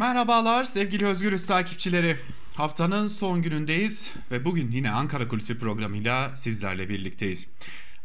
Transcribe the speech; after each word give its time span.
Merhabalar 0.00 0.64
sevgili 0.64 1.06
Özgürüz 1.06 1.46
takipçileri. 1.46 2.16
Haftanın 2.54 3.06
son 3.06 3.42
günündeyiz 3.42 4.12
ve 4.30 4.44
bugün 4.44 4.70
yine 4.70 4.90
Ankara 4.90 5.28
Kulisi 5.28 5.58
programıyla 5.58 6.36
sizlerle 6.36 6.88
birlikteyiz. 6.88 7.46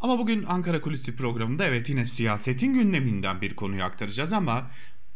Ama 0.02 0.20
bugün 0.20 0.44
Ankara 0.44 0.81
Kulisi 0.81 1.16
programında 1.16 1.66
evet 1.66 1.89
yine 1.89 2.05
siyasetin 2.05 2.73
gündeminden 2.73 3.42
bir 3.42 3.55
konuyu 3.55 3.84
aktaracağız 3.84 4.34
ama 4.34 4.71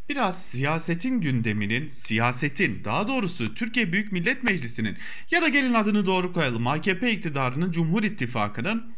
biraz 0.09 0.45
siyasetin 0.45 1.21
gündeminin, 1.21 1.87
siyasetin 1.87 2.83
daha 2.83 3.07
doğrusu 3.07 3.55
Türkiye 3.55 3.93
Büyük 3.93 4.11
Millet 4.11 4.43
Meclisi'nin 4.43 4.97
ya 5.31 5.41
da 5.41 5.47
gelin 5.47 5.73
adını 5.73 6.05
doğru 6.05 6.33
koyalım 6.33 6.67
AKP 6.67 7.11
iktidarının 7.11 7.71
Cumhur 7.71 8.03
İttifakı'nın 8.03 8.93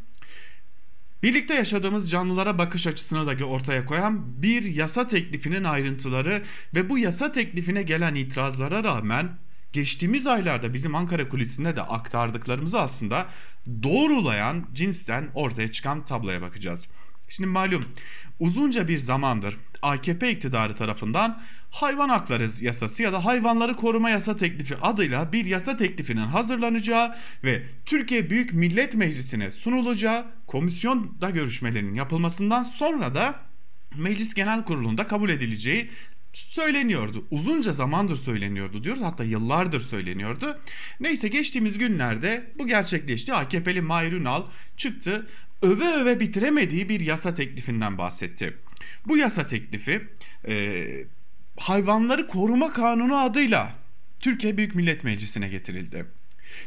Birlikte 1.23 1.53
yaşadığımız 1.53 2.11
canlılara 2.11 2.57
bakış 2.57 2.87
açısını 2.87 3.39
da 3.39 3.45
ortaya 3.45 3.85
koyan 3.85 4.41
bir 4.41 4.63
yasa 4.63 5.07
teklifinin 5.07 5.63
ayrıntıları 5.63 6.43
ve 6.75 6.89
bu 6.89 6.97
yasa 6.97 7.31
teklifine 7.31 7.83
gelen 7.83 8.15
itirazlara 8.15 8.83
rağmen 8.83 9.37
geçtiğimiz 9.73 10.27
aylarda 10.27 10.73
bizim 10.73 10.95
Ankara 10.95 11.29
kulisinde 11.29 11.75
de 11.75 11.81
aktardıklarımızı 11.81 12.79
aslında 12.81 13.27
doğrulayan 13.83 14.65
cinsten 14.73 15.29
ortaya 15.33 15.71
çıkan 15.71 16.05
tabloya 16.05 16.41
bakacağız. 16.41 16.87
Şimdi 17.31 17.49
malum 17.49 17.85
uzunca 18.39 18.87
bir 18.87 18.97
zamandır 18.97 19.57
AKP 19.81 20.31
iktidarı 20.31 20.75
tarafından 20.75 21.41
hayvan 21.69 22.09
hakları 22.09 22.49
yasası 22.61 23.03
ya 23.03 23.13
da 23.13 23.25
hayvanları 23.25 23.75
koruma 23.75 24.09
yasa 24.09 24.37
teklifi 24.37 24.75
adıyla 24.81 25.33
bir 25.33 25.45
yasa 25.45 25.77
teklifinin 25.77 26.25
hazırlanacağı 26.25 27.15
ve 27.43 27.63
Türkiye 27.85 28.29
Büyük 28.29 28.53
Millet 28.53 28.95
Meclisi'ne 28.95 29.51
sunulacağı 29.51 30.25
komisyonda 30.47 31.29
görüşmelerinin 31.29 31.95
yapılmasından 31.95 32.63
sonra 32.63 33.15
da 33.15 33.35
Meclis 33.95 34.33
Genel 34.33 34.63
Kurulu'nda 34.63 35.07
kabul 35.07 35.29
edileceği 35.29 35.89
söyleniyordu. 36.33 37.25
Uzunca 37.31 37.73
zamandır 37.73 38.15
söyleniyordu 38.15 38.83
diyoruz. 38.83 39.01
Hatta 39.01 39.23
yıllardır 39.23 39.81
söyleniyordu. 39.81 40.59
Neyse 40.99 41.27
geçtiğimiz 41.27 41.77
günlerde 41.77 42.51
bu 42.59 42.67
gerçekleşti. 42.67 43.33
AKP'li 43.33 43.81
Mahir 43.81 44.11
Ünal 44.11 44.43
çıktı. 44.77 45.27
Öve 45.61 45.87
öve 45.93 46.19
bitiremediği 46.19 46.89
bir 46.89 46.99
yasa 46.99 47.33
teklifinden 47.33 47.97
bahsetti. 47.97 48.57
Bu 49.07 49.17
yasa 49.17 49.47
teklifi 49.47 50.07
e, 50.47 50.85
hayvanları 51.57 52.27
koruma 52.27 52.73
kanunu 52.73 53.17
adıyla 53.17 53.75
Türkiye 54.19 54.57
Büyük 54.57 54.75
Millet 54.75 55.03
Meclisi'ne 55.03 55.49
getirildi. 55.49 56.05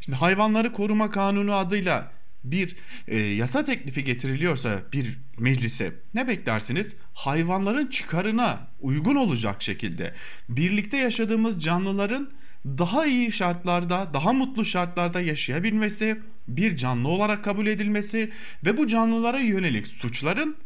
Şimdi 0.00 0.18
hayvanları 0.18 0.72
koruma 0.72 1.10
kanunu 1.10 1.54
adıyla 1.54 2.12
bir 2.44 2.76
e, 3.08 3.18
yasa 3.18 3.64
teklifi 3.64 4.04
getiriliyorsa 4.04 4.82
bir 4.92 5.18
meclise 5.38 5.92
ne 6.14 6.28
beklersiniz? 6.28 6.96
Hayvanların 7.14 7.86
çıkarına 7.86 8.68
uygun 8.80 9.16
olacak 9.16 9.62
şekilde 9.62 10.14
birlikte 10.48 10.96
yaşadığımız 10.96 11.62
canlıların 11.62 12.30
daha 12.66 13.06
iyi 13.06 13.32
şartlarda, 13.32 14.10
daha 14.14 14.32
mutlu 14.32 14.64
şartlarda 14.64 15.20
yaşayabilmesi, 15.20 16.20
bir 16.48 16.76
canlı 16.76 17.08
olarak 17.08 17.44
kabul 17.44 17.66
edilmesi 17.66 18.30
ve 18.64 18.76
bu 18.76 18.86
canlılara 18.86 19.38
yönelik 19.38 19.86
suçların 19.86 20.56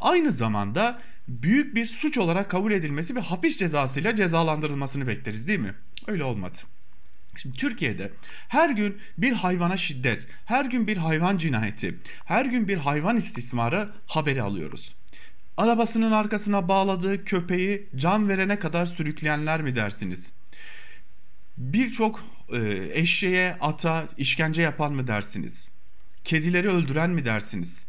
aynı 0.00 0.32
zamanda 0.32 1.00
büyük 1.28 1.74
bir 1.74 1.86
suç 1.86 2.18
olarak 2.18 2.50
kabul 2.50 2.72
edilmesi 2.72 3.16
ve 3.16 3.20
hapis 3.20 3.58
cezasıyla 3.58 4.16
cezalandırılmasını 4.16 5.06
bekleriz 5.06 5.48
değil 5.48 5.58
mi? 5.58 5.74
Öyle 6.06 6.24
olmadı. 6.24 6.58
Şimdi 7.36 7.56
Türkiye'de 7.56 8.12
her 8.48 8.70
gün 8.70 8.96
bir 9.18 9.32
hayvana 9.32 9.76
şiddet, 9.76 10.26
her 10.44 10.64
gün 10.64 10.86
bir 10.86 10.96
hayvan 10.96 11.36
cinayeti, 11.36 11.98
her 12.24 12.44
gün 12.44 12.68
bir 12.68 12.76
hayvan 12.76 13.16
istismarı 13.16 13.88
haberi 14.06 14.42
alıyoruz. 14.42 14.94
Arabasının 15.56 16.12
arkasına 16.12 16.68
bağladığı 16.68 17.24
köpeği 17.24 17.88
can 17.96 18.28
verene 18.28 18.58
kadar 18.58 18.86
sürükleyenler 18.86 19.62
mi 19.62 19.76
dersiniz? 19.76 20.32
Birçok 21.58 22.24
e, 22.52 22.88
eşeğe, 22.92 23.56
ata 23.60 24.08
işkence 24.16 24.62
yapan 24.62 24.92
mı 24.92 25.06
dersiniz? 25.06 25.68
Kedileri 26.24 26.68
öldüren 26.68 27.10
mi 27.10 27.24
dersiniz? 27.24 27.86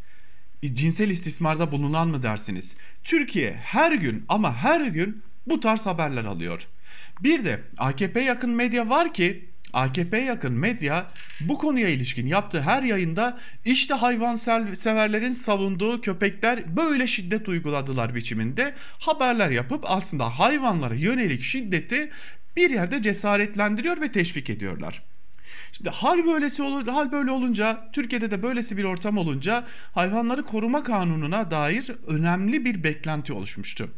Cinsel 0.74 1.10
istismarda 1.10 1.72
bulunan 1.72 2.08
mı 2.08 2.24
dersiniz? 2.24 2.76
Türkiye 3.04 3.54
her 3.54 3.92
gün 3.92 4.26
ama 4.30 4.56
her 4.56 4.82
gün 4.82 5.24
bu 5.48 5.60
tarz 5.60 5.86
haberler 5.86 6.26
alıyor. 6.26 6.68
Bir 7.24 7.46
de 7.46 7.62
AKP 7.78 8.22
yakın 8.22 8.50
medya 8.50 8.90
var 8.90 9.14
ki 9.14 9.50
AKP 9.74 10.18
yakın 10.18 10.54
medya 10.54 11.08
bu 11.42 11.58
konuya 11.58 11.90
ilişkin 11.90 12.28
yaptığı 12.28 12.62
her 12.62 12.84
yayında 12.84 13.40
işte 13.66 13.94
hayvan 13.94 14.36
severlerin 14.74 15.32
savunduğu 15.32 16.02
köpekler 16.02 16.78
böyle 16.78 17.08
şiddet 17.08 17.50
uyguladılar 17.50 18.16
biçiminde 18.16 18.74
haberler 19.00 19.50
yapıp 19.50 19.84
aslında 19.88 20.40
hayvanlara 20.40 20.96
yönelik 20.96 21.44
şiddeti 21.44 22.10
bir 22.60 22.70
yerde 22.70 23.02
cesaretlendiriyor 23.02 24.02
ve 24.02 24.12
teşvik 24.12 24.50
ediyorlar. 24.50 25.04
Şimdi 25.72 25.90
hal 25.90 26.26
böylesi 26.26 26.64
hal 26.92 27.12
böyle 27.12 27.32
olunca 27.32 27.90
Türkiye'de 27.94 28.32
de 28.32 28.44
böylesi 28.44 28.78
bir 28.78 28.84
ortam 28.84 29.18
olunca 29.18 29.66
hayvanları 29.94 30.44
koruma 30.44 30.84
kanununa 30.84 31.52
dair 31.52 31.92
önemli 32.08 32.66
bir 32.66 32.84
beklenti 32.84 33.34
oluşmuştu. 33.34 33.92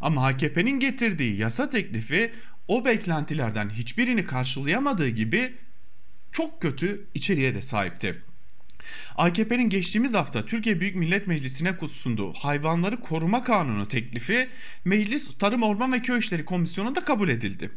Ama 0.00 0.26
AKP'nin 0.26 0.80
getirdiği 0.80 1.36
yasa 1.36 1.70
teklifi 1.70 2.32
o 2.68 2.84
beklentilerden 2.84 3.70
hiçbirini 3.70 4.24
karşılayamadığı 4.24 5.08
gibi 5.08 5.54
çok 6.32 6.62
kötü 6.62 7.06
içeriğe 7.14 7.54
de 7.54 7.62
sahipti. 7.62 8.22
AKP'nin 9.16 9.68
geçtiğimiz 9.68 10.14
hafta 10.14 10.46
Türkiye 10.46 10.80
Büyük 10.80 10.96
Millet 10.96 11.26
Meclisi'ne 11.26 11.74
sunduğu 11.88 12.32
hayvanları 12.32 13.00
koruma 13.00 13.44
kanunu 13.44 13.88
teklifi 13.88 14.48
Meclis 14.84 15.28
Tarım 15.38 15.62
Orman 15.62 15.92
ve 15.92 16.02
Köy 16.02 16.18
İşleri 16.18 16.44
Komisyonu'nda 16.44 17.04
kabul 17.04 17.28
edildi. 17.28 17.70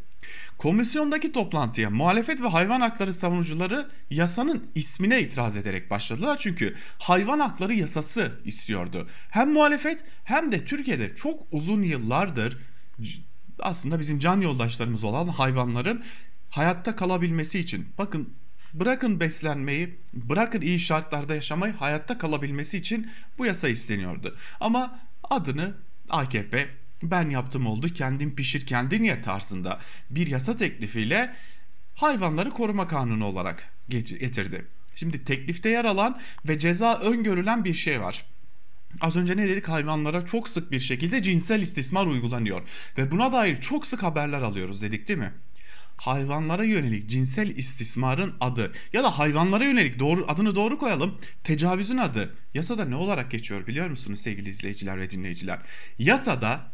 Komisyondaki 0.58 1.32
toplantıya 1.32 1.90
muhalefet 1.90 2.42
ve 2.42 2.48
hayvan 2.48 2.82
hakları 2.82 3.14
savunucuları 3.14 3.90
yasanın 4.10 4.64
ismine 4.76 5.22
itiraz 5.22 5.56
ederek 5.56 5.90
başladılar. 5.90 6.38
Çünkü 6.42 6.76
hayvan 7.00 7.40
hakları 7.40 7.74
yasası 7.74 8.32
istiyordu. 8.46 9.08
Hem 9.30 9.52
muhalefet 9.54 10.04
hem 10.24 10.52
de 10.52 10.66
Türkiye'de 10.66 11.16
çok 11.16 11.44
uzun 11.52 11.84
yıllardır 11.84 12.58
aslında 13.60 14.00
bizim 14.00 14.20
can 14.20 14.42
yoldaşlarımız 14.42 15.04
olan 15.04 15.28
hayvanların 15.28 16.04
hayatta 16.50 16.96
kalabilmesi 16.96 17.60
için 17.60 17.88
bakın 17.98 18.34
bırakın 18.74 19.20
beslenmeyi, 19.20 19.96
bırakın 20.14 20.62
iyi 20.62 20.80
şartlarda 20.80 21.36
yaşamayı, 21.36 21.74
hayatta 21.74 22.18
kalabilmesi 22.18 22.78
için 22.78 23.12
bu 23.38 23.46
yasa 23.46 23.70
isteniyordu. 23.70 24.38
Ama 24.60 25.00
adını 25.30 25.74
AKP 26.10 26.70
ben 27.04 27.30
yaptım 27.30 27.68
oldu 27.68 27.88
kendin 27.88 28.32
pişir 28.32 28.66
kendin 28.66 29.04
ye 29.04 29.22
tarzında 29.22 29.80
bir 30.10 30.28
yasa 30.28 30.58
teklifiyle 30.58 31.36
hayvanları 31.96 32.50
koruma 32.50 32.88
kanunu 32.88 33.26
olarak 33.26 33.70
getirdi. 33.90 34.66
Şimdi 34.96 35.26
teklifte 35.26 35.70
yer 35.70 35.86
alan 35.86 36.20
ve 36.48 36.60
ceza 36.60 37.00
öngörülen 37.00 37.66
bir 37.66 37.74
şey 37.74 38.02
var. 38.02 38.26
Az 39.02 39.16
önce 39.16 39.38
ne 39.38 39.48
dedik 39.48 39.70
hayvanlara 39.70 40.26
çok 40.26 40.50
sık 40.50 40.72
bir 40.72 40.80
şekilde 40.80 41.24
cinsel 41.24 41.62
istismar 41.62 42.06
uygulanıyor 42.06 42.62
ve 42.98 43.12
buna 43.12 43.32
dair 43.32 43.62
çok 43.62 43.86
sık 43.86 44.04
haberler 44.04 44.42
alıyoruz 44.42 44.82
dedik 44.82 45.08
değil 45.08 45.20
mi? 45.20 45.34
Hayvanlara 46.02 46.64
yönelik 46.64 47.10
cinsel 47.10 47.56
istismarın 47.56 48.34
adı 48.40 48.74
ya 48.94 49.04
da 49.04 49.20
hayvanlara 49.20 49.64
yönelik 49.64 50.00
doğru 50.00 50.26
adını 50.28 50.56
doğru 50.56 50.78
koyalım 50.78 51.18
tecavüzün 51.44 51.98
adı 51.98 52.36
yasada 52.54 52.86
ne 52.86 52.96
olarak 52.96 53.32
geçiyor 53.32 53.68
biliyor 53.68 53.90
musunuz 53.90 54.20
sevgili 54.20 54.50
izleyiciler 54.50 55.00
ve 55.00 55.10
dinleyiciler? 55.10 55.60
Yasada 56.00 56.72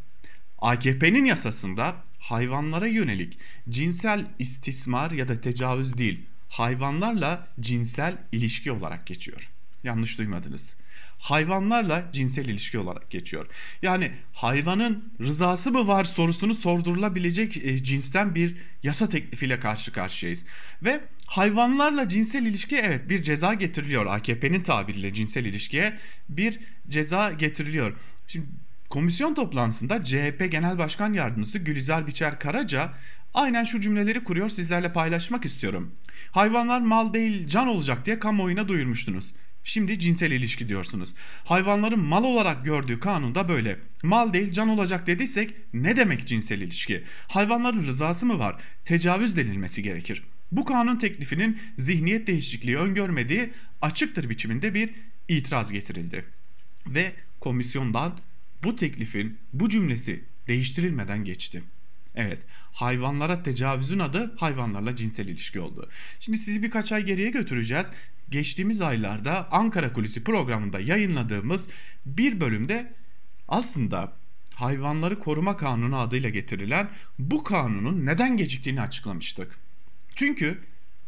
AKP'nin 0.59 1.25
yasasında 1.25 1.95
hayvanlara 2.19 2.87
yönelik 2.87 3.37
cinsel 3.69 4.25
istismar 4.39 5.11
ya 5.11 5.27
da 5.27 5.41
tecavüz 5.41 5.97
değil 5.97 6.25
hayvanlarla 6.49 7.47
cinsel 7.59 8.17
ilişki 8.31 8.71
olarak 8.71 9.07
geçiyor. 9.07 9.49
Yanlış 9.83 10.17
duymadınız 10.17 10.75
hayvanlarla 11.19 12.09
cinsel 12.13 12.45
ilişki 12.45 12.79
olarak 12.79 13.09
geçiyor. 13.09 13.47
Yani 13.81 14.11
hayvanın 14.33 15.13
rızası 15.21 15.71
mı 15.71 15.87
var 15.87 16.03
sorusunu 16.03 16.55
sordurulabilecek 16.55 17.57
e, 17.57 17.83
cinsten 17.83 18.35
bir 18.35 18.55
yasa 18.83 19.09
teklifiyle 19.09 19.59
karşı 19.59 19.91
karşıyayız. 19.91 20.43
Ve 20.83 21.01
hayvanlarla 21.25 22.09
cinsel 22.09 22.45
ilişki 22.45 22.75
evet 22.75 23.09
bir 23.09 23.23
ceza 23.23 23.53
getiriliyor. 23.53 24.05
AKP'nin 24.05 24.61
tabiriyle 24.61 25.13
cinsel 25.13 25.45
ilişkiye 25.45 25.97
bir 26.29 26.59
ceza 26.89 27.31
getiriliyor. 27.31 27.93
Şimdi 28.27 28.45
komisyon 28.89 29.33
toplantısında 29.33 30.03
CHP 30.03 30.51
Genel 30.51 30.77
Başkan 30.77 31.13
Yardımcısı 31.13 31.59
Gülizar 31.59 32.07
Biçer 32.07 32.39
Karaca 32.39 32.93
aynen 33.33 33.63
şu 33.63 33.81
cümleleri 33.81 34.23
kuruyor 34.23 34.49
sizlerle 34.49 34.93
paylaşmak 34.93 35.45
istiyorum. 35.45 35.95
Hayvanlar 36.31 36.81
mal 36.81 37.13
değil 37.13 37.47
can 37.47 37.67
olacak 37.67 38.05
diye 38.05 38.19
kamuoyuna 38.19 38.67
duyurmuştunuz. 38.67 39.33
Şimdi 39.67 39.99
cinsel 39.99 40.31
ilişki 40.31 40.69
diyorsunuz. 40.69 41.13
Hayvanların 41.43 41.99
mal 41.99 42.23
olarak 42.23 42.65
gördüğü 42.65 42.99
kanunda 42.99 43.49
böyle. 43.49 43.79
Mal 44.03 44.33
değil 44.33 44.51
can 44.51 44.69
olacak 44.69 45.07
dediysek 45.07 45.53
ne 45.73 45.97
demek 45.97 46.27
cinsel 46.27 46.61
ilişki? 46.61 47.03
Hayvanların 47.27 47.85
rızası 47.85 48.25
mı 48.25 48.39
var? 48.39 48.61
Tecavüz 48.85 49.37
denilmesi 49.37 49.83
gerekir. 49.83 50.23
Bu 50.51 50.65
kanun 50.65 50.95
teklifinin 50.95 51.59
zihniyet 51.77 52.27
değişikliği 52.27 52.77
öngörmediği 52.77 53.49
açıktır 53.81 54.29
biçiminde 54.29 54.73
bir 54.73 54.89
itiraz 55.27 55.71
getirildi. 55.71 56.25
Ve 56.87 57.11
komisyondan 57.39 58.19
bu 58.63 58.75
teklifin 58.75 59.37
bu 59.53 59.69
cümlesi 59.69 60.23
değiştirilmeden 60.47 61.23
geçti. 61.25 61.63
Evet, 62.15 62.39
hayvanlara 62.71 63.43
tecavüzün 63.43 63.99
adı 63.99 64.35
hayvanlarla 64.37 64.95
cinsel 64.95 65.27
ilişki 65.27 65.59
oldu. 65.59 65.89
Şimdi 66.19 66.37
sizi 66.37 66.63
birkaç 66.63 66.91
ay 66.91 67.03
geriye 67.05 67.29
götüreceğiz. 67.29 67.87
Geçtiğimiz 68.29 68.81
aylarda 68.81 69.51
Ankara 69.51 69.93
Kulisi 69.93 70.23
programında 70.23 70.79
yayınladığımız 70.79 71.69
bir 72.05 72.39
bölümde 72.39 72.93
aslında 73.47 74.13
Hayvanları 74.53 75.19
Koruma 75.19 75.57
Kanunu 75.57 75.97
adıyla 75.97 76.29
getirilen 76.29 76.89
bu 77.19 77.43
kanunun 77.43 78.05
neden 78.05 78.37
geciktiğini 78.37 78.81
açıklamıştık. 78.81 79.59
Çünkü 80.15 80.57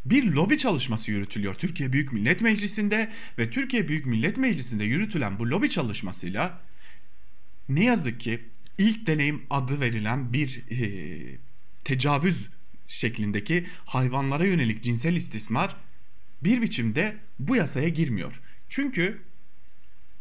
bir 0.06 0.24
lobi 0.24 0.57
çalışması 0.57 1.12
yürütülüyor 1.12 1.54
Türkiye 1.54 1.94
Büyük 1.94 2.13
Millet 2.13 2.42
Meclisi'nde 2.42 3.12
ve 3.38 3.50
Türkiye 3.50 3.88
Büyük 3.88 4.06
Millet 4.06 4.38
Meclisi'nde 4.38 4.83
yürütülen 4.83 5.39
bu 5.39 5.50
lobi 5.50 5.69
çalışmasıyla 5.69 6.62
ne 7.69 7.83
yazık 7.83 8.19
ki 8.19 8.39
ilk 8.77 9.07
deneyim 9.07 9.44
adı 9.50 9.81
verilen 9.81 10.33
bir 10.33 10.63
e, 10.72 11.38
tecavüz 11.83 12.50
şeklindeki 12.88 13.68
hayvanlara 13.86 14.45
yönelik 14.45 14.83
cinsel 14.83 15.15
istismar 15.15 15.75
bir 16.44 16.62
biçimde 16.62 17.18
bu 17.39 17.56
yasaya 17.56 17.89
girmiyor. 17.89 18.41
Çünkü 18.69 19.21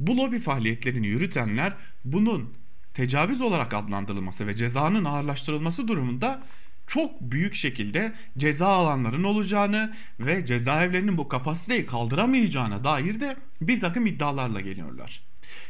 bu 0.01 0.17
lobi 0.17 0.41
faaliyetlerini 0.41 1.07
yürütenler 1.07 1.73
bunun 2.05 2.55
tecavüz 2.95 3.41
olarak 3.41 3.75
adlandırılması 3.75 4.47
ve 4.47 4.57
cezanın 4.57 5.05
ağırlaştırılması 5.05 5.89
durumunda 5.89 6.43
çok 6.87 7.21
büyük 7.21 7.55
şekilde 7.55 8.13
ceza 8.39 8.67
alanların 8.67 9.25
olacağını 9.25 9.95
ve 10.21 10.47
cezaevlerinin 10.47 11.19
bu 11.19 11.29
kapasiteyi 11.29 11.87
kaldıramayacağına 11.87 12.85
dair 12.85 13.21
de 13.21 13.37
bir 13.61 13.81
takım 13.81 14.07
iddialarla 14.07 14.61
geliyorlar. 14.61 15.23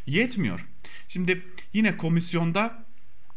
Yetmiyor. 0.06 0.66
Şimdi 1.08 1.42
yine 1.72 1.96
komisyonda 1.96 2.84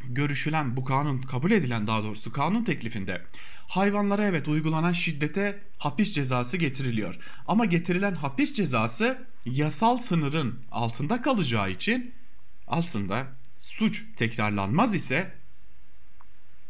görüşülen 0.09 0.77
bu 0.77 0.85
kanun 0.85 1.21
kabul 1.21 1.51
edilen 1.51 1.87
daha 1.87 2.03
doğrusu 2.03 2.31
kanun 2.31 2.63
teklifinde 2.63 3.21
hayvanlara 3.67 4.25
evet 4.25 4.47
uygulanan 4.47 4.93
şiddete 4.93 5.59
hapis 5.77 6.13
cezası 6.13 6.57
getiriliyor. 6.57 7.15
Ama 7.47 7.65
getirilen 7.65 8.15
hapis 8.15 8.53
cezası 8.53 9.27
yasal 9.45 9.97
sınırın 9.97 10.59
altında 10.71 11.21
kalacağı 11.21 11.71
için 11.71 12.13
aslında 12.67 13.27
suç 13.59 14.03
tekrarlanmaz 14.17 14.95
ise 14.95 15.31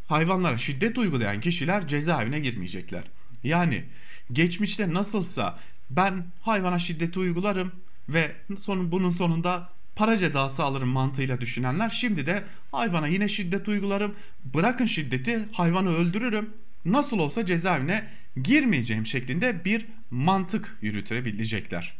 hayvanlara 0.08 0.58
şiddet 0.58 0.98
uygulayan 0.98 1.42
kişiler 1.42 1.88
cezaevine 1.88 2.40
girmeyecekler. 2.40 3.04
Yani 3.44 3.86
geçmişte 4.32 4.94
nasılsa 4.94 5.60
ben 5.90 6.26
hayvana 6.42 6.80
şiddeti 6.80 7.20
uygularım 7.20 7.72
ve 8.10 8.36
sonun 8.60 8.92
bunun 8.92 9.12
sonunda 9.12 9.70
para 9.96 10.18
cezası 10.18 10.64
alırım 10.64 10.90
mantığıyla 10.90 11.42
düşünenler 11.42 11.90
şimdi 11.90 12.26
de 12.26 12.44
hayvana 12.72 13.08
yine 13.08 13.28
şiddet 13.28 13.68
uygularım 13.68 14.16
bırakın 14.46 14.86
şiddeti 14.86 15.46
hayvanı 15.52 15.96
öldürürüm 15.96 16.50
nasıl 16.86 17.20
olsa 17.20 17.46
cezaevine 17.46 18.10
girmeyeceğim 18.44 19.06
şeklinde 19.06 19.66
bir 19.66 19.86
mantık 20.12 20.78
yürütebilecekler. 20.82 21.94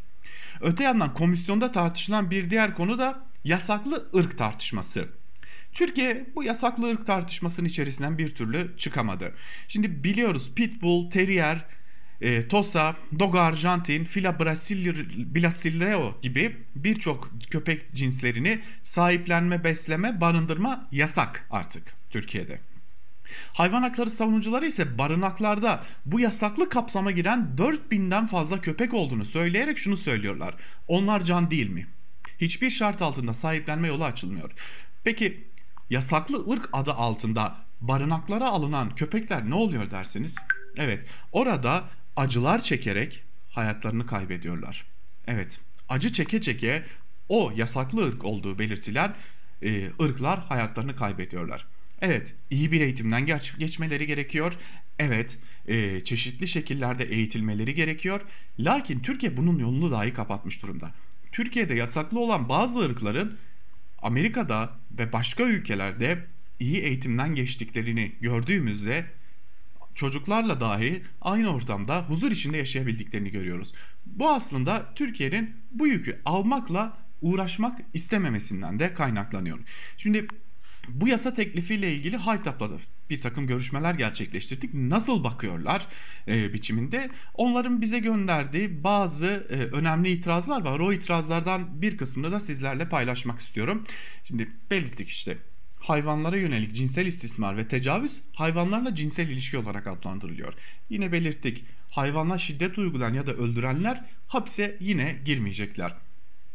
Öte 0.60 0.84
yandan 0.84 1.14
komisyonda 1.14 1.72
tartışılan 1.72 2.30
bir 2.30 2.50
diğer 2.50 2.74
konu 2.74 2.98
da 2.98 3.24
yasaklı 3.44 4.08
ırk 4.16 4.38
tartışması. 4.38 5.08
Türkiye 5.72 6.26
bu 6.34 6.44
yasaklı 6.44 6.90
ırk 6.90 7.06
tartışmasının 7.06 7.68
içerisinden 7.68 8.18
bir 8.18 8.34
türlü 8.34 8.78
çıkamadı. 8.78 9.34
Şimdi 9.68 10.04
biliyoruz 10.04 10.54
Pitbull, 10.54 11.10
Terrier, 11.10 11.64
e, 12.22 12.48
Tosa, 12.48 12.96
Dogo 13.18 13.38
Arjantin, 13.38 14.04
Fila 14.04 14.38
Brasileiro 15.34 16.18
gibi 16.22 16.56
birçok 16.76 17.30
köpek 17.50 17.94
cinslerini 17.94 18.60
sahiplenme, 18.82 19.64
besleme, 19.64 20.20
barındırma 20.20 20.88
yasak 20.92 21.46
artık 21.50 21.82
Türkiye'de. 22.10 22.60
Hayvan 23.52 23.82
hakları 23.82 24.10
savunucuları 24.10 24.66
ise 24.66 24.98
barınaklarda 24.98 25.84
bu 26.06 26.20
yasaklı 26.20 26.68
kapsama 26.68 27.10
giren 27.10 27.48
4000'den 27.58 28.26
fazla 28.26 28.60
köpek 28.60 28.94
olduğunu 28.94 29.24
söyleyerek 29.24 29.78
şunu 29.78 29.96
söylüyorlar. 29.96 30.54
Onlar 30.88 31.24
can 31.24 31.50
değil 31.50 31.70
mi? 31.70 31.86
Hiçbir 32.40 32.70
şart 32.70 33.02
altında 33.02 33.34
sahiplenme 33.34 33.88
yolu 33.88 34.04
açılmıyor. 34.04 34.50
Peki 35.04 35.44
yasaklı 35.90 36.52
ırk 36.52 36.68
adı 36.72 36.92
altında 36.92 37.56
barınaklara 37.80 38.48
alınan 38.48 38.94
köpekler 38.94 39.50
ne 39.50 39.54
oluyor 39.54 39.90
dersiniz? 39.90 40.36
Evet 40.76 41.06
orada 41.32 41.84
acılar 42.16 42.62
çekerek 42.62 43.22
hayatlarını 43.50 44.06
kaybediyorlar. 44.06 44.86
Evet 45.26 45.60
acı 45.88 46.12
çeke 46.12 46.40
çeke 46.40 46.82
o 47.28 47.52
yasaklı 47.56 48.06
ırk 48.06 48.24
olduğu 48.24 48.58
belirtilen 48.58 49.14
e, 49.62 49.90
ırklar 50.02 50.40
hayatlarını 50.40 50.96
kaybediyorlar. 50.96 51.66
Evet 52.00 52.34
iyi 52.50 52.72
bir 52.72 52.80
eğitimden 52.80 53.26
geç, 53.26 53.58
geçmeleri 53.58 54.06
gerekiyor. 54.06 54.52
Evet 54.98 55.38
e, 55.66 56.00
çeşitli 56.00 56.48
şekillerde 56.48 57.04
eğitilmeleri 57.04 57.74
gerekiyor. 57.74 58.20
Lakin 58.58 59.00
Türkiye 59.00 59.36
bunun 59.36 59.58
yolunu 59.58 59.90
dahi 59.90 60.14
kapatmış 60.14 60.62
durumda. 60.62 60.94
Türkiye'de 61.32 61.74
yasaklı 61.74 62.20
olan 62.20 62.48
bazı 62.48 62.80
ırkların 62.80 63.38
Amerika'da 64.02 64.70
ve 64.98 65.12
başka 65.12 65.42
ülkelerde 65.42 66.24
iyi 66.60 66.76
eğitimden 66.76 67.34
geçtiklerini 67.34 68.12
gördüğümüzde 68.20 69.04
çocuklarla 69.94 70.60
dahi 70.60 71.02
aynı 71.20 71.54
ortamda 71.54 72.02
huzur 72.02 72.32
içinde 72.32 72.56
yaşayabildiklerini 72.56 73.30
görüyoruz. 73.30 73.72
Bu 74.06 74.30
aslında 74.30 74.94
Türkiye'nin 74.94 75.56
bu 75.70 75.86
yükü 75.86 76.20
almakla 76.24 76.96
uğraşmak 77.22 77.80
istememesinden 77.94 78.78
de 78.78 78.94
kaynaklanıyor. 78.94 79.58
Şimdi 79.96 80.26
bu 80.88 81.08
yasa 81.08 81.34
teklifiyle 81.34 81.94
ilgili 81.94 82.16
Haytap'la 82.16 82.70
da 82.70 82.74
bir 83.10 83.18
takım 83.18 83.46
görüşmeler 83.46 83.94
gerçekleştirdik. 83.94 84.74
Nasıl 84.74 85.24
bakıyorlar 85.24 85.86
e, 86.28 86.52
biçiminde? 86.52 87.10
Onların 87.34 87.80
bize 87.80 87.98
gönderdiği 87.98 88.84
bazı 88.84 89.46
e, 89.50 89.54
önemli 89.76 90.10
itirazlar 90.10 90.64
var. 90.64 90.80
O 90.80 90.92
itirazlardan 90.92 91.82
bir 91.82 91.96
kısmını 91.96 92.32
da 92.32 92.40
sizlerle 92.40 92.88
paylaşmak 92.88 93.40
istiyorum. 93.40 93.84
Şimdi 94.24 94.50
belirttik 94.70 95.08
işte 95.08 95.38
hayvanlara 95.82 96.36
yönelik 96.36 96.74
cinsel 96.74 97.06
istismar 97.06 97.56
ve 97.56 97.68
tecavüz 97.68 98.20
hayvanlarla 98.32 98.94
cinsel 98.94 99.28
ilişki 99.28 99.58
olarak 99.58 99.86
adlandırılıyor. 99.86 100.54
Yine 100.90 101.12
belirttik 101.12 101.64
hayvanla 101.90 102.38
şiddet 102.38 102.78
uygulayan 102.78 103.14
ya 103.14 103.26
da 103.26 103.32
öldürenler 103.32 104.04
hapse 104.28 104.76
yine 104.80 105.20
girmeyecekler. 105.24 105.94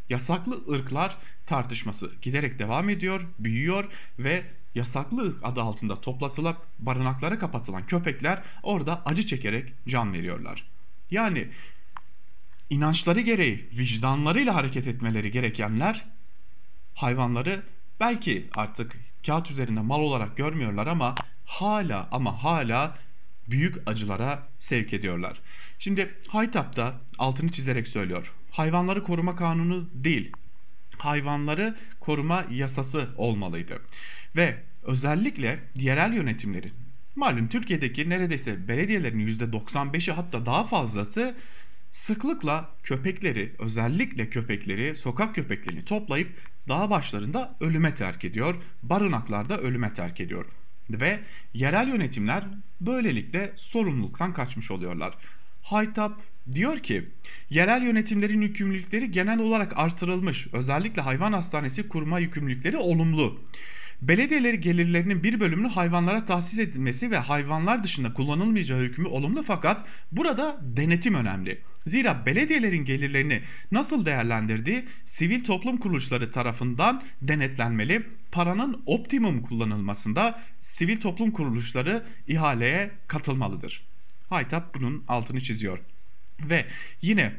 Yasaklı 0.09 0.73
ırklar 0.73 1.17
tartışması 1.45 2.11
giderek 2.21 2.59
devam 2.59 2.89
ediyor, 2.89 3.21
büyüyor 3.39 3.85
ve 4.19 4.43
yasaklı 4.75 5.35
adı 5.43 5.61
altında 5.61 6.01
toplatılıp 6.01 6.57
barınaklara 6.79 7.39
kapatılan 7.39 7.85
köpekler 7.85 8.41
orada 8.63 9.01
acı 9.05 9.25
çekerek 9.25 9.73
can 9.87 10.13
veriyorlar. 10.13 10.63
Yani 11.11 11.47
inançları 12.69 13.21
gereği 13.21 13.69
vicdanlarıyla 13.77 14.55
hareket 14.55 14.87
etmeleri 14.87 15.31
gerekenler 15.31 16.05
hayvanları 16.95 17.63
belki 17.99 18.47
artık 18.55 19.06
kağıt 19.27 19.51
üzerinde 19.51 19.81
mal 19.81 19.99
olarak 19.99 20.37
görmüyorlar 20.37 20.87
ama 20.87 21.15
hala 21.45 22.07
ama 22.11 22.43
hala 22.43 22.97
büyük 23.49 23.75
acılara 23.85 24.47
sevk 24.57 24.93
ediyorlar. 24.93 25.41
Şimdi 25.79 26.15
Haytap'ta 26.27 26.93
altını 27.17 27.51
çizerek 27.51 27.87
söylüyor. 27.87 28.33
Hayvanları 28.51 29.03
koruma 29.03 29.35
kanunu 29.35 29.89
değil, 29.93 30.31
hayvanları 30.97 31.75
koruma 31.99 32.45
yasası 32.51 33.09
olmalıydı. 33.17 33.81
Ve 34.35 34.55
özellikle 34.83 35.59
yerel 35.75 36.13
yönetimlerin 36.13 36.73
malum 37.15 37.47
Türkiye'deki 37.47 38.09
neredeyse 38.09 38.67
belediyelerin 38.67 39.27
%95'i 39.27 40.13
hatta 40.13 40.45
daha 40.45 40.63
fazlası 40.63 41.35
sıklıkla 41.89 42.69
köpekleri 42.83 43.55
özellikle 43.59 44.29
köpekleri 44.29 44.95
sokak 44.95 45.35
köpeklerini 45.35 45.81
toplayıp 45.81 46.29
dağ 46.67 46.89
başlarında 46.89 47.55
ölüme 47.59 47.95
terk 47.95 48.25
ediyor. 48.25 48.55
Barınaklarda 48.83 49.57
ölüme 49.57 49.93
terk 49.93 50.21
ediyor. 50.21 50.45
Ve 50.89 51.19
yerel 51.53 51.87
yönetimler 51.87 52.43
böylelikle 52.81 53.53
sorumluluktan 53.55 54.33
kaçmış 54.33 54.71
oluyorlar. 54.71 55.13
Haytap 55.61 56.21
diyor 56.53 56.79
ki 56.79 57.09
yerel 57.49 57.81
yönetimlerin 57.81 58.41
yükümlülükleri 58.41 59.11
genel 59.11 59.39
olarak 59.39 59.73
artırılmış. 59.77 60.47
Özellikle 60.53 61.01
hayvan 61.01 61.33
hastanesi 61.33 61.87
kurma 61.87 62.19
yükümlülükleri 62.19 62.77
olumlu. 62.77 63.39
Belediyeleri 64.01 64.61
gelirlerinin 64.61 65.23
bir 65.23 65.39
bölümünü 65.39 65.67
hayvanlara 65.67 66.25
tahsis 66.25 66.59
edilmesi 66.59 67.11
ve 67.11 67.17
hayvanlar 67.17 67.83
dışında 67.83 68.13
kullanılmayacağı 68.13 68.79
hükmü 68.79 69.07
olumlu 69.07 69.43
fakat 69.43 69.85
burada 70.11 70.57
denetim 70.61 71.13
önemli. 71.13 71.61
Zira 71.87 72.25
belediyelerin 72.25 72.85
gelirlerini 72.85 73.41
nasıl 73.71 74.05
değerlendirdiği 74.05 74.85
sivil 75.03 75.43
toplum 75.43 75.77
kuruluşları 75.77 76.31
tarafından 76.31 77.03
denetlenmeli. 77.21 78.07
Paranın 78.31 78.83
optimum 78.85 79.41
kullanılmasında 79.41 80.41
sivil 80.59 81.01
toplum 81.01 81.31
kuruluşları 81.31 82.05
ihaleye 82.27 82.91
katılmalıdır. 83.07 83.83
Haytap 84.29 84.75
bunun 84.75 85.03
altını 85.07 85.41
çiziyor. 85.41 85.79
Ve 86.39 86.65
yine 87.01 87.33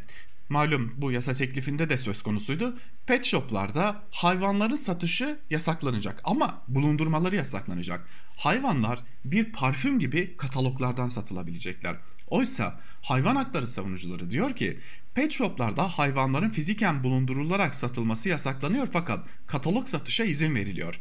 malum 0.49 0.95
bu 0.97 1.12
yasa 1.12 1.33
teklifinde 1.33 1.90
de 1.90 1.99
söz 1.99 2.23
konusuydu. 2.23 2.78
Pet 3.07 3.25
shoplarda 3.25 4.02
hayvanların 4.11 4.76
satışı 4.76 5.38
yasaklanacak 5.50 6.21
ama 6.25 6.62
bulundurmaları 6.69 7.37
yasaklanacak. 7.37 8.09
Hayvanlar 8.37 9.00
bir 9.25 9.52
parfüm 9.52 9.99
gibi 9.99 10.37
kataloglardan 10.37 11.09
satılabilecekler. 11.09 11.97
Oysa 12.30 12.80
hayvan 13.02 13.37
hakları 13.37 13.66
savunucuları 13.66 14.30
diyor 14.30 14.56
ki 14.56 14.78
pet 15.14 15.32
shoplarda 15.32 15.88
hayvanların 15.88 16.50
fiziken 16.50 17.04
bulundurularak 17.04 17.75
satılması 17.75 18.28
yasaklanıyor 18.28 18.88
fakat 18.92 19.26
katalog 19.47 19.88
satışa 19.88 20.25
izin 20.25 20.54
veriliyor. 20.54 21.00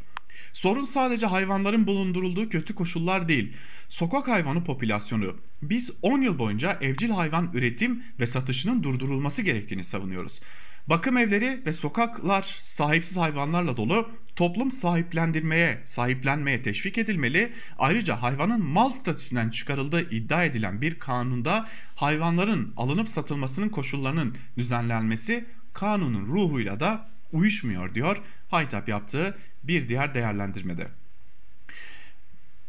Sorun 0.52 0.82
sadece 0.82 1.26
hayvanların 1.26 1.86
bulundurulduğu 1.86 2.48
kötü 2.48 2.74
koşullar 2.74 3.28
değil. 3.28 3.52
Sokak 3.88 4.28
hayvanı 4.28 4.64
popülasyonu. 4.64 5.36
Biz 5.62 5.90
10 6.02 6.20
yıl 6.20 6.38
boyunca 6.38 6.78
evcil 6.80 7.10
hayvan 7.10 7.50
üretim 7.54 8.02
ve 8.20 8.26
satışının 8.26 8.82
durdurulması 8.82 9.42
gerektiğini 9.42 9.84
savunuyoruz. 9.84 10.40
Bakım 10.86 11.16
evleri 11.16 11.62
ve 11.66 11.72
sokaklar 11.72 12.58
sahipsiz 12.60 13.16
hayvanlarla 13.16 13.76
dolu. 13.76 14.10
Toplum 14.38 14.70
sahiplendirmeye, 14.70 15.82
sahiplenmeye 15.84 16.62
teşvik 16.62 16.98
edilmeli. 16.98 17.52
Ayrıca 17.78 18.22
hayvanın 18.22 18.64
mal 18.64 18.90
statüsünden 18.90 19.50
çıkarıldığı 19.50 20.10
iddia 20.10 20.44
edilen 20.44 20.80
bir 20.80 20.98
kanunda 20.98 21.68
hayvanların 21.94 22.72
alınıp 22.76 23.08
satılmasının 23.08 23.68
koşullarının 23.68 24.36
düzenlenmesi 24.58 25.44
kanunun 25.72 26.26
ruhuyla 26.26 26.80
da 26.80 27.08
uyuşmuyor 27.32 27.94
diyor 27.94 28.16
Haytap 28.48 28.88
yaptığı 28.88 29.38
bir 29.62 29.88
diğer 29.88 30.14
değerlendirmede. 30.14 30.88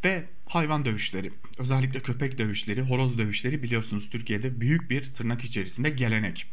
Ve 0.03 0.25
hayvan 0.45 0.85
dövüşleri, 0.85 1.31
özellikle 1.59 1.99
köpek 1.99 2.38
dövüşleri, 2.38 2.81
horoz 2.81 3.17
dövüşleri 3.17 3.63
biliyorsunuz 3.63 4.09
Türkiye'de 4.09 4.61
büyük 4.61 4.89
bir 4.89 5.03
tırnak 5.13 5.43
içerisinde 5.43 5.89
gelenek. 5.89 6.47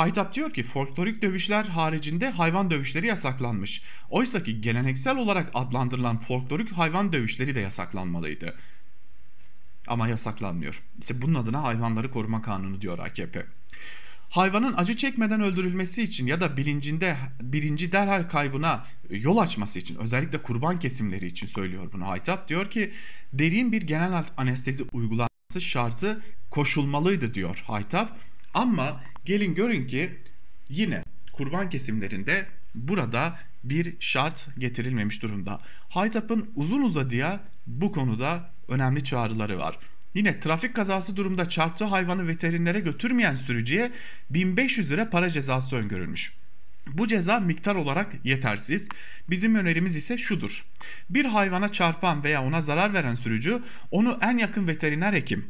Haytap 0.00 0.34
diyor 0.34 0.52
ki 0.52 0.62
folklorik 0.62 1.22
dövüşler 1.22 1.64
haricinde 1.64 2.30
hayvan 2.30 2.70
dövüşleri 2.70 3.06
yasaklanmış. 3.06 3.82
Oysa 4.10 4.42
ki 4.42 4.60
geleneksel 4.60 5.16
olarak 5.16 5.50
adlandırılan 5.54 6.18
folklorik 6.18 6.72
hayvan 6.72 7.12
dövüşleri 7.12 7.54
de 7.54 7.60
yasaklanmalıydı. 7.60 8.56
Ama 9.86 10.08
yasaklanmıyor. 10.08 10.82
İşte 11.00 11.22
bunun 11.22 11.34
adına 11.34 11.62
hayvanları 11.62 12.10
koruma 12.10 12.42
kanunu 12.42 12.80
diyor 12.80 12.98
AKP. 12.98 13.46
Hayvanın 14.30 14.74
acı 14.76 14.96
çekmeden 14.96 15.40
öldürülmesi 15.40 16.02
için 16.02 16.26
ya 16.26 16.40
da 16.40 16.56
bilincinde 16.56 17.16
birinci 17.40 17.92
derhal 17.92 18.28
kaybına 18.28 18.86
yol 19.10 19.36
açması 19.36 19.78
için 19.78 19.96
özellikle 19.96 20.42
kurban 20.42 20.78
kesimleri 20.78 21.26
için 21.26 21.46
söylüyor 21.46 21.92
bunu 21.92 22.08
Haytap. 22.08 22.48
Diyor 22.48 22.70
ki 22.70 22.92
derin 23.32 23.72
bir 23.72 23.82
genel 23.82 24.24
anestezi 24.36 24.82
uygulanması 24.92 25.60
şartı 25.60 26.22
koşulmalıydı 26.50 27.34
diyor 27.34 27.64
Haytap. 27.66 28.18
Ama 28.54 29.00
gelin 29.24 29.54
görün 29.54 29.86
ki 29.86 30.10
yine 30.68 31.04
kurban 31.32 31.68
kesimlerinde 31.68 32.46
burada 32.74 33.38
bir 33.64 33.94
şart 34.00 34.46
getirilmemiş 34.58 35.22
durumda. 35.22 35.60
Haytap'ın 35.88 36.50
uzun 36.56 36.82
uzadıya 36.82 37.40
bu 37.66 37.92
konuda 37.92 38.50
önemli 38.68 39.04
çağrıları 39.04 39.58
var. 39.58 39.78
Yine 40.14 40.40
trafik 40.40 40.74
kazası 40.74 41.16
durumda 41.16 41.48
çarptığı 41.48 41.84
hayvanı 41.84 42.28
veterinere 42.28 42.80
götürmeyen 42.80 43.36
sürücüye 43.36 43.92
1500 44.30 44.90
lira 44.90 45.10
para 45.10 45.30
cezası 45.30 45.76
öngörülmüş. 45.76 46.32
Bu 46.86 47.08
ceza 47.08 47.40
miktar 47.40 47.74
olarak 47.74 48.14
yetersiz. 48.24 48.88
Bizim 49.30 49.54
önerimiz 49.54 49.96
ise 49.96 50.18
şudur. 50.18 50.64
Bir 51.10 51.24
hayvana 51.24 51.72
çarpan 51.72 52.24
veya 52.24 52.44
ona 52.44 52.60
zarar 52.60 52.94
veren 52.94 53.14
sürücü 53.14 53.62
onu 53.90 54.18
en 54.22 54.38
yakın 54.38 54.68
veteriner 54.68 55.12
hekim 55.12 55.48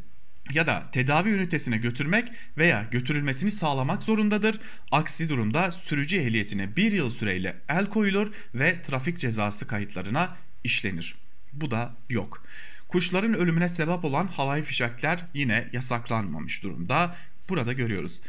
ya 0.55 0.67
da 0.67 0.91
tedavi 0.93 1.31
ünitesine 1.31 1.77
götürmek 1.77 2.33
veya 2.59 2.89
götürülmesini 2.91 3.51
sağlamak 3.51 4.03
zorundadır. 4.03 4.61
Aksi 4.93 5.29
durumda 5.29 5.71
sürücü 5.71 6.17
ehliyetine 6.17 6.77
bir 6.77 6.93
yıl 6.93 7.11
süreyle 7.11 7.57
el 7.69 7.87
koyulur 7.87 8.33
ve 8.55 8.83
trafik 8.83 9.19
cezası 9.19 9.67
kayıtlarına 9.67 10.37
işlenir. 10.65 11.15
Bu 11.53 11.71
da 11.71 11.97
yok. 12.09 12.45
Kuşların 12.89 13.35
ölümüne 13.35 13.69
sebep 13.69 14.05
olan 14.05 14.27
havai 14.27 14.63
fişekler 14.63 15.27
yine 15.35 15.69
yasaklanmamış 15.73 16.63
durumda. 16.63 17.17
Burada 17.49 17.73
görüyoruz. 17.73 18.21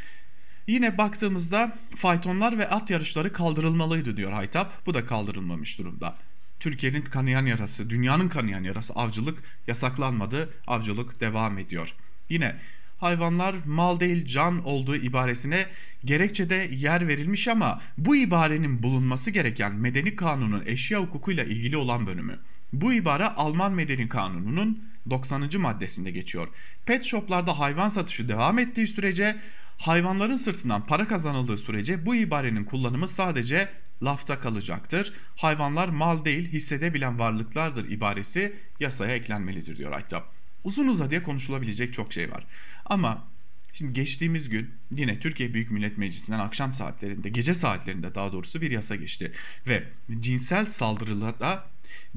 Yine 0.67 0.97
baktığımızda 0.97 1.77
faytonlar 1.95 2.57
ve 2.57 2.69
at 2.69 2.89
yarışları 2.89 3.33
kaldırılmalıydı 3.33 4.17
diyor 4.17 4.31
Haytap. 4.31 4.85
Bu 4.85 4.93
da 4.93 5.05
kaldırılmamış 5.05 5.79
durumda. 5.79 6.17
Türkiye'nin 6.59 7.01
kanayan 7.01 7.45
yarası, 7.45 7.89
dünyanın 7.89 8.29
kanayan 8.29 8.63
yarası 8.63 8.93
avcılık 8.93 9.43
yasaklanmadı. 9.67 10.53
Avcılık 10.67 11.19
devam 11.19 11.57
ediyor. 11.57 11.95
Yine 12.31 12.55
hayvanlar 12.97 13.55
mal 13.65 13.99
değil 13.99 14.25
can 14.25 14.65
olduğu 14.65 14.95
ibaresine 14.95 15.65
gerekçede 16.05 16.69
yer 16.71 17.07
verilmiş 17.07 17.47
ama 17.47 17.81
bu 17.97 18.15
ibarenin 18.15 18.83
bulunması 18.83 19.31
gereken 19.31 19.75
medeni 19.75 20.15
kanunun 20.15 20.63
eşya 20.65 21.01
hukukuyla 21.01 21.43
ilgili 21.43 21.77
olan 21.77 22.07
bölümü. 22.07 22.39
Bu 22.73 22.93
ibare 22.93 23.25
Alman 23.25 23.73
Medeni 23.73 24.09
Kanunu'nun 24.09 24.83
90. 25.09 25.49
maddesinde 25.57 26.11
geçiyor. 26.11 26.47
Pet 26.85 27.03
shoplarda 27.03 27.59
hayvan 27.59 27.89
satışı 27.89 28.29
devam 28.29 28.59
ettiği 28.59 28.87
sürece 28.87 29.37
hayvanların 29.77 30.37
sırtından 30.37 30.85
para 30.85 31.07
kazanıldığı 31.07 31.57
sürece 31.57 32.05
bu 32.05 32.15
ibarenin 32.15 32.63
kullanımı 32.63 33.07
sadece 33.07 33.69
lafta 34.03 34.39
kalacaktır. 34.39 35.13
Hayvanlar 35.35 35.89
mal 35.89 36.25
değil 36.25 36.51
hissedebilen 36.51 37.19
varlıklardır 37.19 37.89
ibaresi 37.89 38.55
yasaya 38.79 39.15
eklenmelidir 39.15 39.77
diyor 39.77 39.91
Aytap. 39.91 40.40
Uzun 40.63 40.87
uzadıya 40.87 41.23
konuşulabilecek 41.23 41.93
çok 41.93 42.13
şey 42.13 42.31
var. 42.31 42.45
Ama 42.85 43.27
şimdi 43.73 43.93
geçtiğimiz 43.93 44.49
gün 44.49 44.71
yine 44.91 45.19
Türkiye 45.19 45.53
Büyük 45.53 45.71
Millet 45.71 45.97
Meclisi'nden 45.97 46.39
akşam 46.39 46.73
saatlerinde, 46.73 47.29
gece 47.29 47.53
saatlerinde 47.53 48.15
daha 48.15 48.31
doğrusu 48.31 48.61
bir 48.61 48.71
yasa 48.71 48.95
geçti. 48.95 49.31
Ve 49.67 49.83
cinsel 50.19 50.65
saldırıda 50.65 51.65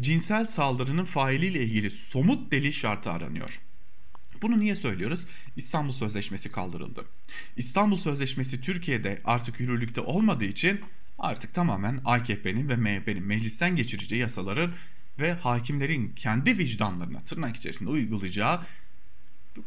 cinsel 0.01 0.47
saldırının 0.47 1.05
failiyle 1.05 1.63
ilgili 1.63 1.91
somut 1.91 2.53
delil 2.53 2.73
şartı 2.73 3.11
aranıyor. 3.11 3.61
Bunu 4.43 4.61
niye 4.61 4.75
söylüyoruz? 4.75 5.25
İstanbul 5.57 5.93
Sözleşmesi 5.93 6.53
kaldırıldı. 6.53 7.05
İstanbul 7.57 7.97
Sözleşmesi 7.97 8.61
Türkiye'de 8.61 9.21
artık 9.25 9.61
yürürlükte 9.61 10.01
olmadığı 10.01 10.45
için 10.45 10.81
artık 11.19 11.55
tamamen 11.55 12.01
AKP'nin 12.05 12.69
ve 12.69 12.77
MHP'nin 12.77 13.23
meclisten 13.23 13.77
geçireceği 13.77 14.21
yasaların 14.21 14.73
ve 15.19 15.33
hakimlerin 15.33 16.13
kendi 16.17 16.59
vicdanlarına 16.59 17.21
tırnak 17.21 17.57
içerisinde 17.57 17.91
uygulayacağı 17.91 18.61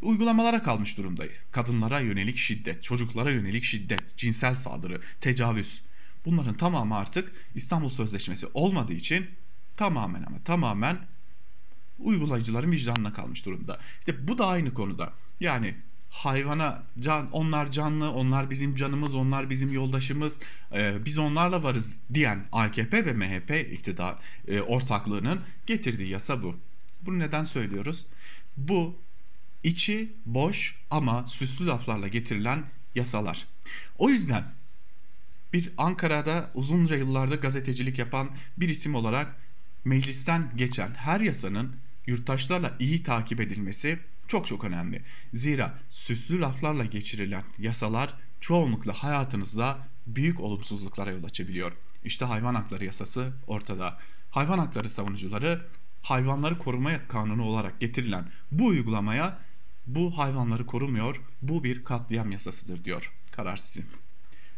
uygulamalara 0.01 0.63
kalmış 0.63 0.97
durumdayız. 0.97 1.33
Kadınlara 1.51 1.99
yönelik 1.99 2.37
şiddet, 2.37 2.83
çocuklara 2.83 3.31
yönelik 3.31 3.63
şiddet, 3.63 4.17
cinsel 4.17 4.55
saldırı, 4.55 5.01
tecavüz. 5.21 5.81
Bunların 6.25 6.57
tamamı 6.57 6.95
artık 6.95 7.31
İstanbul 7.55 7.89
Sözleşmesi 7.89 8.47
olmadığı 8.53 8.93
için 8.93 9.27
tamamen 9.77 10.23
ama 10.23 10.37
tamamen 10.45 10.97
uygulayıcıların 11.99 12.71
vicdanına 12.71 13.13
kalmış 13.13 13.45
durumda. 13.45 13.79
İşte 13.99 14.27
bu 14.27 14.37
da 14.37 14.47
aynı 14.47 14.73
konuda. 14.73 15.13
Yani 15.39 15.75
hayvana 16.17 16.83
can 17.00 17.31
onlar 17.31 17.71
canlı, 17.71 18.12
onlar 18.12 18.50
bizim 18.50 18.75
canımız, 18.75 19.13
onlar 19.13 19.50
bizim 19.50 19.74
yoldaşımız, 19.74 20.39
e, 20.74 21.05
biz 21.05 21.17
onlarla 21.17 21.63
varız 21.63 22.00
diyen 22.13 22.45
AKP 22.51 23.05
ve 23.05 23.13
MHP 23.13 23.71
iktidar 23.71 24.15
e, 24.47 24.62
ortaklığının 24.62 25.41
getirdiği 25.65 26.09
yasa 26.09 26.43
bu. 26.43 26.55
Bunu 27.01 27.19
neden 27.19 27.43
söylüyoruz? 27.43 28.05
Bu 28.57 28.95
içi 29.63 30.13
boş 30.25 30.75
ama 30.89 31.27
süslü 31.27 31.67
laflarla 31.67 32.07
getirilen 32.07 32.63
yasalar. 32.95 33.47
O 33.97 34.09
yüzden 34.09 34.43
bir 35.53 35.71
Ankara'da 35.77 36.51
uzunca 36.53 36.95
yıllarda 36.95 37.36
gazetecilik 37.36 38.00
yapan 38.00 38.29
bir 38.57 38.69
isim 38.69 38.95
olarak 38.95 39.36
meclisten 39.86 40.51
geçen 40.55 40.89
her 40.89 41.19
yasanın 41.19 41.75
yurttaşlarla 42.07 42.75
iyi 42.79 43.03
takip 43.03 43.41
edilmesi 43.41 44.00
çok 44.27 44.48
çok 44.48 44.63
önemli. 44.63 45.03
Zira 45.34 45.79
süslü 45.89 46.41
laflarla 46.41 46.86
geçirilen 46.86 47.43
yasalar 47.57 48.13
çoğunlukla 48.41 48.93
hayatınızda 48.93 49.77
büyük 50.07 50.39
olumsuzluklara 50.39 51.12
yol 51.12 51.24
açabiliyor. 51.24 51.72
İşte 52.03 52.25
hayvan 52.25 52.55
hakları 52.55 52.86
yasası 52.86 53.34
ortada. 53.48 53.98
Hayvan 54.31 54.60
hakları 54.60 54.89
savunucuları 54.89 55.65
hayvanları 56.01 56.57
koruma 56.57 57.07
kanunu 57.07 57.43
olarak 57.43 57.79
getirilen 57.79 58.25
bu 58.51 58.65
uygulamaya 58.65 59.39
bu 59.88 60.17
hayvanları 60.17 60.65
korumuyor, 60.65 61.22
bu 61.41 61.63
bir 61.63 61.84
katliam 61.84 62.31
yasasıdır 62.31 62.84
diyor. 62.84 63.12
Karar 63.31 63.57
sizin. 63.57 63.86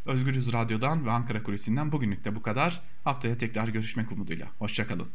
Özgürüz 0.06 0.54
Radyo'dan 0.54 1.06
ve 1.06 1.12
Ankara 1.12 1.44
Kulisi'nden 1.44 1.92
bugünlük 1.92 2.26
de 2.26 2.36
bu 2.36 2.42
kadar. 2.42 2.82
Haftaya 3.04 3.38
tekrar 3.38 3.68
görüşmek 3.68 4.12
umuduyla. 4.12 4.48
Hoşçakalın. 4.60 5.08